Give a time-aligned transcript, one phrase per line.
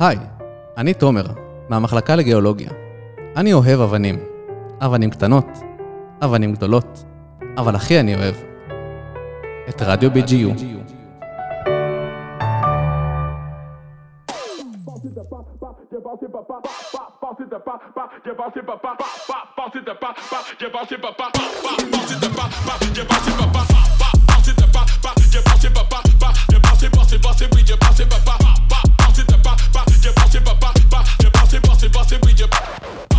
[0.00, 0.18] היי,
[0.76, 1.24] אני תומר,
[1.68, 2.70] מהמחלקה לגיאולוגיה.
[3.36, 4.18] אני אוהב אבנים.
[4.80, 5.46] אבנים קטנות,
[6.24, 7.04] אבנים גדולות,
[7.56, 8.34] אבל הכי אני אוהב
[9.68, 10.78] את רדיו BGU.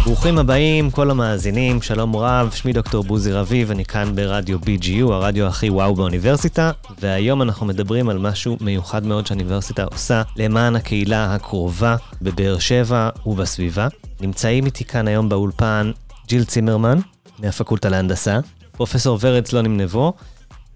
[0.06, 5.48] ברוכים הבאים, כל המאזינים, שלום רב, שמי דוקטור בוזי רביב, אני כאן ברדיו BGU, הרדיו
[5.48, 11.96] הכי וואו באוניברסיטה, והיום אנחנו מדברים על משהו מיוחד מאוד שהאוניברסיטה עושה למען הקהילה הקרובה
[12.22, 13.88] בבאר שבע ובסביבה.
[14.22, 15.92] נמצאים איתי כאן היום באולפן
[16.28, 17.00] ג'יל צימרמן,
[17.40, 18.40] מהפקולטה להנדסה,
[18.72, 20.14] פרופסור ורד סלונים נבו,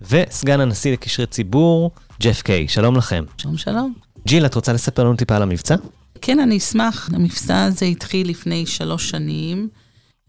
[0.02, 1.92] וסגן הנשיא לקשרי ציבור,
[2.22, 2.68] ג'ף קיי.
[2.68, 3.24] שלום לכם.
[3.38, 4.03] שלום שלום.
[4.28, 5.76] ג'יל, את רוצה לספר לנו טיפה על המבצע?
[6.22, 7.10] כן, אני אשמח.
[7.14, 9.70] המבצע הזה התחיל לפני שלוש שנים,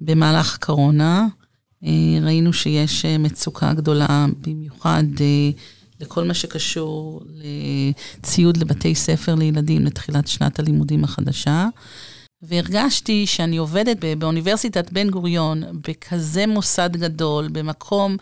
[0.00, 1.26] במהלך הקורונה.
[1.84, 1.90] אה,
[2.22, 5.50] ראינו שיש אה, מצוקה גדולה, במיוחד אה,
[6.00, 7.22] לכל מה שקשור
[8.20, 11.68] לציוד לבתי ספר לילדים לתחילת שנת הלימודים החדשה.
[12.48, 18.16] והרגשתי שאני עובדת באוניברסיטת בן גוריון, בכזה מוסד גדול, במקום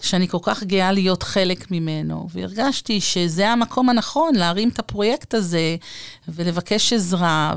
[0.00, 5.76] שאני כל כך גאה להיות חלק ממנו, והרגשתי שזה המקום הנכון להרים את הפרויקט הזה,
[6.28, 7.54] ולבקש עזרה,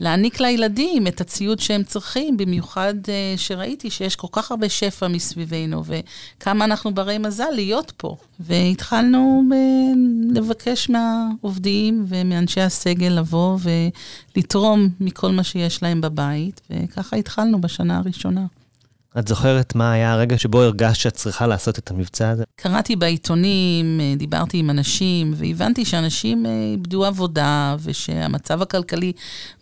[0.00, 5.82] ולהעניק לילדים את הציוד שהם צריכים, במיוחד uh, שראיתי שיש כל כך הרבה שפע מסביבנו,
[5.84, 8.16] וכמה אנחנו ברי מזל להיות פה.
[8.40, 13.58] והתחלנו ב- לבקש מהעובדים ומאנשי הסגל לבוא
[14.40, 18.46] ולתרום מכל מה שיש להם בבית, וככה התחלנו בשנה הראשונה.
[19.18, 22.44] את זוכרת מה היה הרגע שבו הרגשת שאת צריכה לעשות את המבצע הזה?
[22.56, 29.12] קראתי בעיתונים, אה, דיברתי עם אנשים, והבנתי שאנשים אה, איבדו עבודה, ושהמצב הכלכלי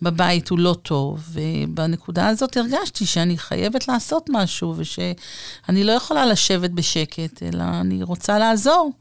[0.02, 1.28] בבית הוא לא טוב.
[1.32, 8.38] ובנקודה הזאת הרגשתי שאני חייבת לעשות משהו, ושאני לא יכולה לשבת בשקט, אלא אני רוצה
[8.38, 8.92] לעזור.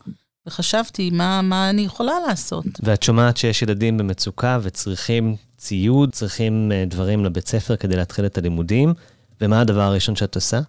[0.48, 2.66] וחשבתי, מה, מה אני יכולה לעשות?
[2.84, 8.38] ואת שומעת שיש ילדים במצוקה וצריכים ציוד, צריכים אה, דברים לבית ספר כדי להתחיל את
[8.38, 8.94] הלימודים.
[9.42, 10.60] ומה הדבר הראשון שאת עושה?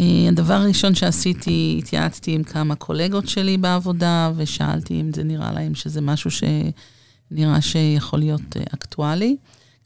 [0.00, 5.74] אה, הדבר הראשון שעשיתי, התייעצתי עם כמה קולגות שלי בעבודה, ושאלתי אם זה נראה להם
[5.74, 9.36] שזה משהו שנראה שיכול להיות אה, אקטואלי.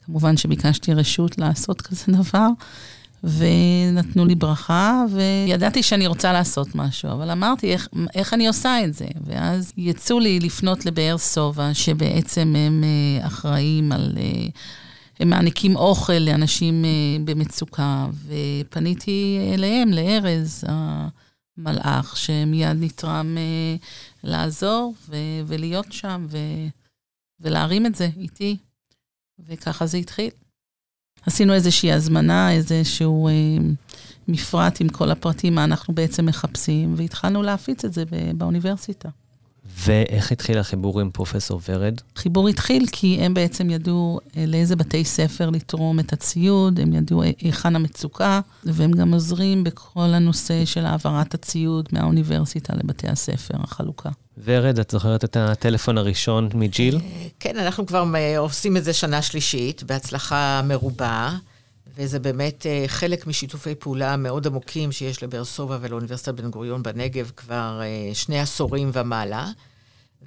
[0.05, 2.47] כמובן שביקשתי רשות לעשות כזה דבר,
[3.23, 8.93] ונתנו לי ברכה, וידעתי שאני רוצה לעשות משהו, אבל אמרתי, איך, איך אני עושה את
[8.93, 9.07] זה?
[9.25, 14.17] ואז יצאו לי לפנות לבאר סובה, שבעצם הם אה, אחראים על...
[15.19, 23.37] הם מעניקים אוכל לאנשים uh, במצוקה, ופניתי אליהם, לארז המלאך, שמיד נתרם
[24.23, 26.67] לעזור ו- ולהיות שם ו-
[27.39, 28.57] ולהרים את זה איתי,
[29.39, 30.29] וככה זה התחיל.
[31.25, 33.63] עשינו איזושהי הזמנה, איזשהו uh,
[34.27, 38.03] מפרט עם כל הפרטים, מה אנחנו בעצם מחפשים, והתחלנו להפיץ את זה
[38.37, 39.09] באוניברסיטה.
[39.77, 42.01] ואיך התחיל החיבור עם פרופסור ורד?
[42.15, 47.23] החיבור התחיל כי הם בעצם ידעו אה, לאיזה בתי ספר לתרום את הציוד, הם ידעו
[47.23, 54.09] היכן המצוקה, והם גם עוזרים בכל הנושא של העברת הציוד מהאוניברסיטה לבתי הספר, החלוקה.
[54.43, 56.95] ורד, את זוכרת את הטלפון הראשון מג'יל?
[56.95, 61.35] אה, כן, אנחנו כבר אה, עושים את זה שנה שלישית, בהצלחה מרובה.
[61.97, 67.81] וזה באמת חלק משיתופי פעולה מאוד עמוקים שיש לבאר סובה ולאוניברסיטת בן גוריון בנגב כבר
[68.13, 69.51] שני עשורים ומעלה.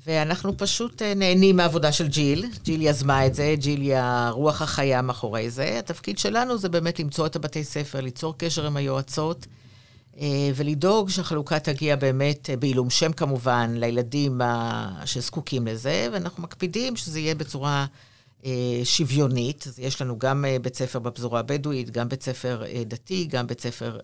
[0.07, 2.47] ואנחנו פשוט אה, נהנים מהעבודה של ג'יל.
[2.65, 5.79] ג'יל יזמה את זה, ג'יל היא הרוח החיה מאחורי זה.
[5.79, 9.47] התפקיד שלנו זה באמת למצוא את הבתי ספר, ליצור קשר עם היועצות,
[10.21, 14.41] אה, ולדאוג שהחלוקה תגיע באמת, אה, בעילום שם כמובן, לילדים
[15.05, 17.87] שזקוקים לזה, ואנחנו מקפידים שזה יהיה בצורה
[18.85, 19.67] שוויונית.
[19.67, 23.99] אז יש לנו גם בית ספר בפזורה הבדואית, גם בית ספר דתי, גם בית ספר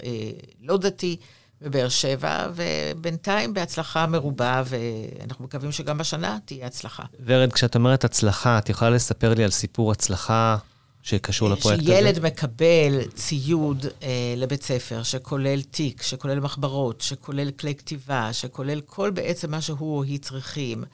[0.61, 1.17] לא דתי.
[1.65, 7.03] בבאר שבע, ובינתיים בהצלחה מרובה, ואנחנו מקווים שגם השנה תהיה הצלחה.
[7.25, 10.57] ורד, כשאת אומרת הצלחה, את יכולה לספר לי על סיפור הצלחה
[11.03, 11.93] שקשור לפרויקט הזה?
[11.93, 19.11] שילד מקבל ציוד אה, לבית ספר, שכולל תיק, שכולל מחברות, שכולל כלי כתיבה, שכולל כל
[19.11, 20.85] בעצם מה שהוא או היא צריכים,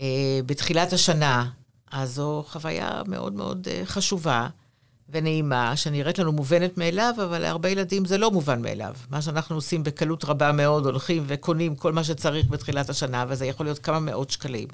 [0.00, 1.50] אה, בתחילת השנה,
[1.92, 4.48] אז זו חוויה מאוד מאוד אה, חשובה.
[5.12, 8.94] ונעימה, שנראית לנו מובנת מאליו, אבל להרבה ילדים זה לא מובן מאליו.
[9.10, 13.66] מה שאנחנו עושים בקלות רבה מאוד, הולכים וקונים כל מה שצריך בתחילת השנה, וזה יכול
[13.66, 14.68] להיות כמה מאות שקלים.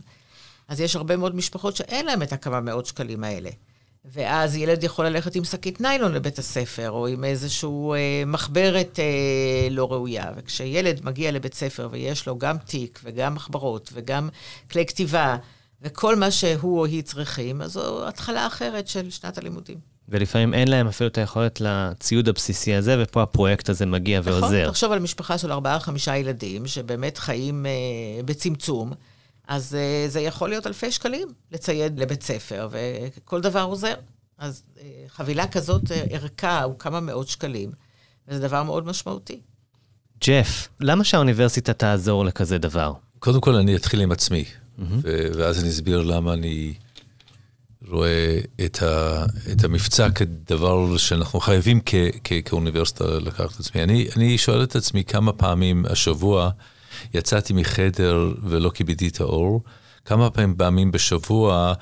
[0.68, 3.50] אז יש הרבה מאוד משפחות שאין להם את הכמה מאות שקלים האלה.
[4.04, 9.68] ואז ילד יכול ללכת עם שקית ניילון לבית הספר, או עם איזושהי אה, מחברת אה,
[9.70, 10.24] לא ראויה.
[10.36, 14.28] וכשילד מגיע לבית ספר ויש לו גם תיק, וגם מחברות, וגם
[14.70, 15.36] כלי כתיבה,
[15.82, 19.78] וכל מה שהוא או היא צריכים, אז זו התחלה אחרת של שנת הלימודים.
[20.08, 24.60] ולפעמים אין להם אפילו את היכולת לציוד הבסיסי הזה, ופה הפרויקט הזה מגיע נכון, ועוזר.
[24.60, 28.92] נכון, תחשוב על משפחה של ארבעה-חמישה ילדים, שבאמת חיים אה, בצמצום,
[29.48, 33.94] אז אה, זה יכול להיות אלפי שקלים לצייד לבית ספר, וכל דבר עוזר.
[34.38, 37.70] אז אה, חבילה כזאת, אה, ערכה הוא כמה מאות שקלים,
[38.28, 39.40] וזה דבר מאוד משמעותי.
[40.25, 42.92] ג'ף, למה שהאוניברסיטה תעזור לכזה דבר?
[43.19, 44.44] קודם כל, אני אתחיל עם עצמי,
[44.78, 45.06] mm-hmm.
[45.36, 46.75] ואז אני אסביר למה אני
[47.88, 51.94] רואה את, ה, את המבצע כדבר שאנחנו חייבים כ,
[52.25, 53.82] כ, כאוניברסיטה לקחת את עצמי.
[53.82, 56.50] אני, אני שואל את עצמי כמה פעמים השבוע
[57.14, 59.62] יצאתי מחדר ולא כיביתי את האור,
[60.08, 61.72] כמה פעמים פעמים בשבוע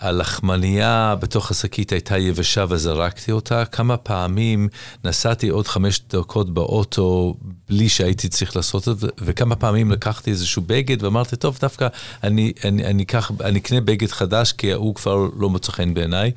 [0.00, 4.68] הלחמנייה בתוך השקית הייתה יבשה וזרקתי אותה, כמה פעמים
[5.04, 7.34] נסעתי עוד חמש דקות באוטו
[7.68, 11.88] בלי שהייתי צריך לעשות את זה, וכמה פעמים לקחתי איזשהו בגד ואמרתי, טוב, דווקא
[12.22, 16.30] אני, אני, אני, אקח, אני אקנה בגד חדש כי הוא כבר לא מוצא חן בעיניי.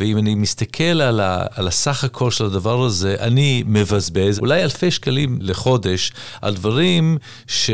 [0.00, 4.90] ואם אני מסתכל על, ה, על הסך הכל של הדבר הזה, אני מבזבז אולי אלפי
[4.90, 7.70] שקלים לחודש על דברים ש,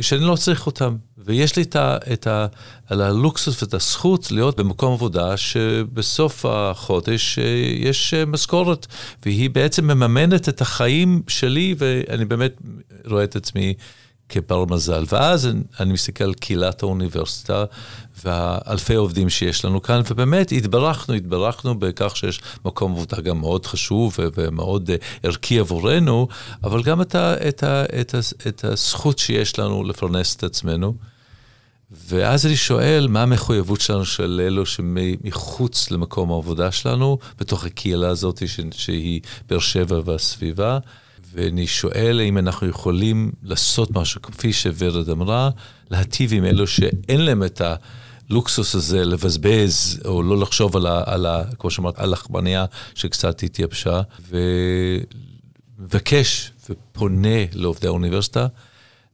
[0.00, 0.96] שאני לא צריך אותם.
[1.24, 2.46] ויש לי את, ה, את ה,
[2.88, 7.44] על הלוקסוס ואת הזכות להיות במקום עבודה שבסוף החודש אה,
[7.74, 8.86] יש אה, משכורת,
[9.24, 12.52] והיא בעצם מממנת את החיים שלי, ואני באמת
[13.06, 13.74] רואה את עצמי
[14.28, 15.04] כבר מזל.
[15.08, 15.48] ואז
[15.80, 17.64] אני מסתכל על קהילת האוניברסיטה
[18.24, 24.16] והאלפי עובדים שיש לנו כאן, ובאמת התברכנו, התברכנו בכך שיש מקום עבודה גם מאוד חשוב
[24.36, 26.28] ומאוד אה, ערכי עבורנו,
[26.64, 28.18] אבל גם את, ה, את, ה, את, ה,
[28.48, 30.94] את הזכות שיש לנו לפרנס את עצמנו.
[32.08, 38.42] ואז אני שואל, מה המחויבות שלנו של אלו שמחוץ למקום העבודה שלנו, בתוך הקהילה הזאת
[38.70, 40.78] שהיא באר שבע והסביבה,
[41.32, 45.50] ואני שואל אם אנחנו יכולים לעשות משהו, כפי שוורד אמרה,
[45.90, 47.62] להטיב עם אלו שאין להם את
[48.30, 52.64] הלוקסוס הזה לבזבז, או לא לחשוב על, ה, על ה, כמו שאמרת, על לחמניה
[52.94, 54.00] שקצת התייבשה,
[55.78, 58.46] ומבקש ופונה לעובדי האוניברסיטה.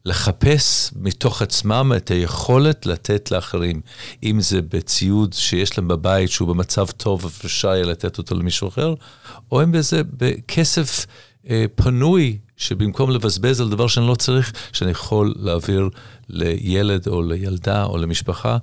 [0.04, 3.80] לחפש מתוך עצמם את היכולת לתת לאחרים.
[4.22, 8.94] אם זה בציוד שיש להם בבית שהוא במצב טוב ואפשר יהיה לתת אותו למישהו אחר,
[9.52, 11.06] או אם זה בכסף
[11.50, 15.88] אה, פנוי, שבמקום לבזבז על דבר שאני לא צריך, שאני יכול להעביר
[16.28, 18.58] לילד או לילדה או למשפחה,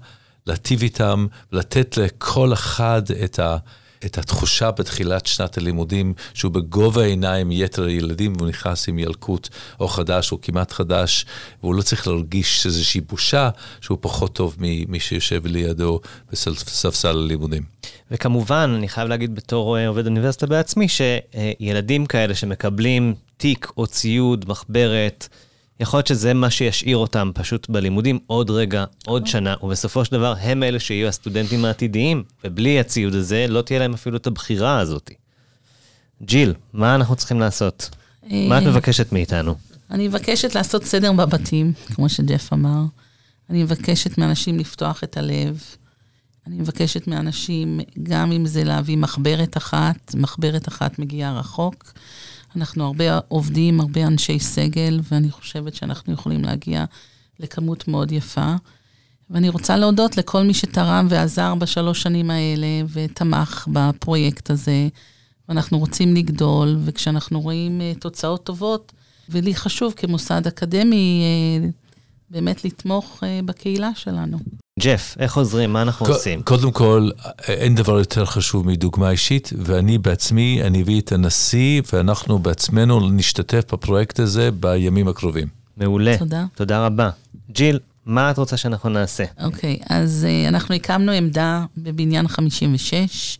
[0.47, 3.57] להטיב איתם, לתת לכל אחד את ה...
[4.05, 9.49] את התחושה בתחילת שנת הלימודים, שהוא בגובה העיניים מיתר הילדים, והוא נכנס עם ילקוט
[9.79, 11.25] או חדש או כמעט חדש,
[11.63, 13.49] והוא לא צריך להרגיש איזושהי בושה
[13.81, 15.99] שהוא פחות טוב ממי שיושב לידו
[16.31, 17.63] בספסל הלימודים.
[18.11, 24.45] וכמובן, אני חייב להגיד בתור אה, עובד אוניברסיטה בעצמי, שילדים כאלה שמקבלים תיק או ציוד,
[24.47, 25.27] מחברת,
[25.79, 29.31] יכול להיות שזה מה שישאיר אותם פשוט בלימודים עוד רגע, עוד אוקיי.
[29.31, 33.93] שנה, ובסופו של דבר הם אלה שיהיו הסטודנטים העתידיים, ובלי הציוד הזה לא תהיה להם
[33.93, 35.11] אפילו את הבחירה הזאת.
[36.21, 37.89] ג'יל, מה אנחנו צריכים לעשות?
[38.23, 39.55] מה את אה, מבקשת מאיתנו?
[39.91, 42.83] אני מבקשת לעשות סדר בבתים, כמו שג'ף אמר.
[43.49, 45.63] אני מבקשת מאנשים לפתוח את הלב.
[46.47, 51.93] אני מבקשת מאנשים, גם אם זה להביא מחברת אחת, מחברת אחת מגיעה רחוק.
[52.55, 56.85] אנחנו הרבה עובדים, הרבה אנשי סגל, ואני חושבת שאנחנו יכולים להגיע
[57.39, 58.55] לכמות מאוד יפה.
[59.29, 64.87] ואני רוצה להודות לכל מי שתרם ועזר בשלוש שנים האלה ותמך בפרויקט הזה.
[65.49, 68.93] ואנחנו רוצים לגדול, וכשאנחנו רואים uh, תוצאות טובות,
[69.29, 71.23] ולי חשוב כמוסד אקדמי
[71.63, 71.71] uh,
[72.29, 74.37] באמת לתמוך uh, בקהילה שלנו.
[74.79, 75.73] ג'ף, איך עוזרים?
[75.73, 76.41] מה אנחנו עושים?
[76.41, 77.09] קודם כל,
[77.47, 83.73] אין דבר יותר חשוב מדוגמה אישית, ואני בעצמי, אני אביא את הנשיא, ואנחנו בעצמנו נשתתף
[83.73, 85.47] בפרויקט הזה בימים הקרובים.
[85.77, 86.17] מעולה.
[86.17, 86.45] תודה.
[86.55, 87.09] תודה רבה.
[87.51, 89.23] ג'יל, מה את רוצה שאנחנו נעשה?
[89.43, 93.37] אוקיי, okay, אז uh, אנחנו הקמנו עמדה בבניין 56.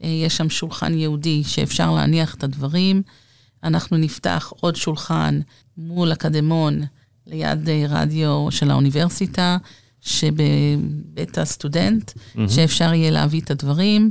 [0.00, 3.02] Uh, יש שם שולחן ייעודי שאפשר להניח את הדברים.
[3.64, 5.40] אנחנו נפתח עוד שולחן
[5.78, 6.80] מול אקדמון
[7.26, 9.56] ליד uh, רדיו של האוניברסיטה.
[10.00, 12.40] שבבית הסטודנט, mm-hmm.
[12.48, 14.10] שאפשר יהיה להביא את הדברים.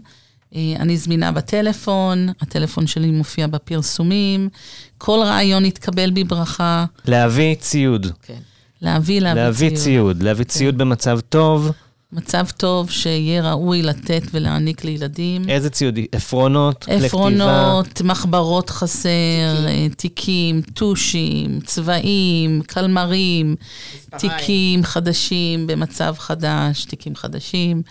[0.56, 4.50] אה, אני זמינה בטלפון, הטלפון שלי מופיע בפרסומים,
[4.98, 6.86] כל רעיון יתקבל בברכה.
[7.06, 8.08] להביא ציוד.
[8.24, 8.34] כן.
[8.82, 9.80] להביא, להביא, להביא ציוד.
[9.84, 10.24] ציוד.
[10.24, 10.50] להביא כן.
[10.50, 11.72] ציוד במצב טוב.
[12.14, 15.50] מצב טוב שיהיה ראוי לתת ולהעניק לילדים.
[15.50, 16.00] איזה ציוד?
[16.12, 16.86] עפרונות?
[16.88, 19.10] עפרונות, מחברות חסר,
[19.66, 23.56] תיקים, תיקים טושים, צבעים, קלמרים,
[24.18, 27.82] תיקים חדשים במצב חדש, תיקים חדשים,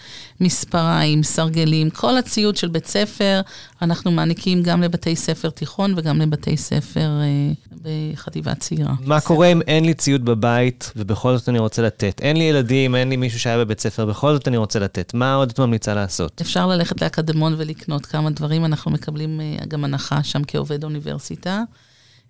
[0.41, 3.41] מספריים, סרגלים, כל הציוד של בית ספר,
[3.83, 8.95] אנחנו מעניקים גם לבתי ספר תיכון וגם לבתי ספר אה, בחטיבה צעירה.
[9.01, 12.21] מה קורה אם אין לי ציוד בבית ובכל זאת אני רוצה לתת?
[12.23, 15.35] אין לי ילדים, אין לי מישהו שהיה בבית ספר בכל זאת אני רוצה לתת, מה
[15.35, 16.41] עוד את ממליצה לעשות?
[16.41, 21.63] אפשר ללכת לאקדמון ולקנות כמה דברים, אנחנו מקבלים אה, גם הנחה שם כעובד אוניברסיטה,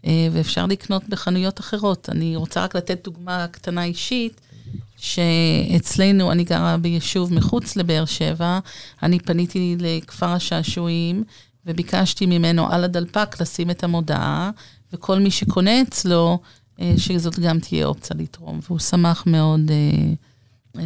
[0.07, 2.09] אה, ואפשר לקנות בחנויות אחרות.
[2.09, 4.41] אני רוצה רק לתת דוגמה קטנה אישית,
[4.97, 8.59] שאצלנו, אני גרה ביישוב מחוץ לבאר שבע,
[9.03, 11.25] אני פניתי לכפר השעשועים,
[11.67, 14.51] וביקשתי ממנו על הדלפק לשים את המודעה,
[14.93, 16.39] וכל מי שקונה אצלו,
[16.81, 20.15] אה, שזאת גם תהיה אופציה לתרום, והוא שמח מאוד אה,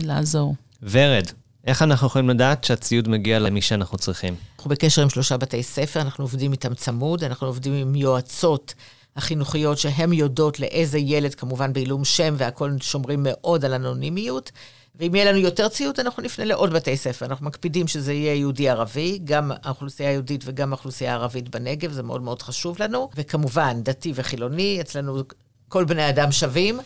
[0.02, 0.54] לעזור.
[0.82, 1.26] ורד,
[1.66, 4.34] איך אנחנו יכולים לדעת שהציוד מגיע למי שאנחנו צריכים?
[4.56, 8.74] אנחנו בקשר עם שלושה בתי ספר, אנחנו עובדים איתם צמוד, אנחנו עובדים עם יועצות
[9.16, 14.52] החינוכיות שהן יודעות לאיזה ילד, כמובן בעילום שם, והכול שומרים מאוד על אנונימיות.
[14.94, 17.26] ואם יהיה לנו יותר ציוד, אנחנו נפנה לעוד בתי ספר.
[17.26, 22.42] אנחנו מקפידים שזה יהיה יהודי-ערבי, גם האוכלוסייה היהודית וגם האוכלוסייה הערבית בנגב, זה מאוד מאוד
[22.42, 23.10] חשוב לנו.
[23.16, 25.22] וכמובן, דתי וחילוני, אצלנו
[25.68, 26.80] כל בני אדם שווים.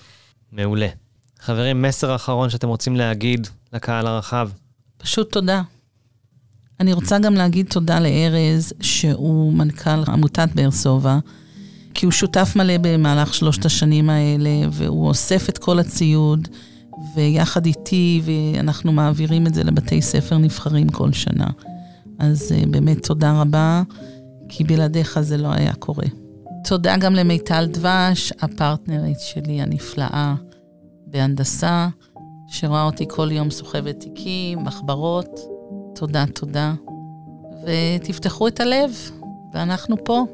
[0.52, 0.88] מעולה.
[1.40, 4.48] חברים, מסר אחרון שאתם רוצים להגיד לקהל הרחב.
[4.98, 5.62] פשוט תודה.
[6.80, 11.18] אני רוצה גם להגיד תודה לארז, שהוא מנכ"ל עמותת באר סובה,
[11.94, 16.48] כי הוא שותף מלא במהלך שלושת השנים האלה, והוא אוסף את כל הציוד,
[17.16, 21.46] ויחד איתי, ואנחנו מעבירים את זה לבתי ספר נבחרים כל שנה.
[22.18, 23.82] אז אה, באמת תודה רבה,
[24.48, 26.06] כי בלעדיך זה לא היה קורה.
[26.64, 30.34] תודה גם למיטל דבש, הפרטנרית שלי הנפלאה
[31.06, 31.88] בהנדסה,
[32.48, 35.40] שרואה אותי כל יום סוחבת תיקים, מחברות.
[35.94, 36.75] תודה, תודה.
[37.66, 38.90] ותפתחו את הלב,
[39.54, 40.25] ואנחנו פה.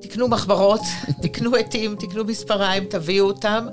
[0.00, 0.80] תקנו מחברות,
[1.22, 3.66] תקנו עטים, תקנו מספריים, תביאו אותם.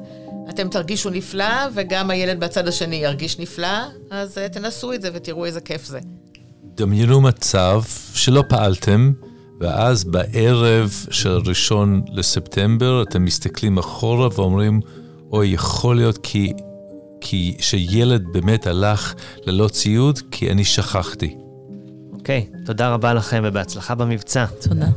[0.50, 3.78] אתם תרגישו נפלא, וגם הילד בצד השני ירגיש נפלא,
[4.12, 6.00] אז uh, תנסו את זה ותראו איזה כיף זה.
[6.76, 7.82] דמיינו מצב
[8.14, 9.12] שלא פעלתם,
[9.60, 14.82] ואז בערב של ראשון לספטמבר אתם מסתכלים אחורה ואומרים,
[15.32, 16.54] אוי, יכול להיות כי,
[17.22, 19.14] כי שילד באמת הלך
[19.46, 21.36] ללא ציוד, כי אני שכחתי.
[22.14, 24.46] אוקיי, תודה רבה לכם ובהצלחה במבצע.
[24.62, 24.88] תודה.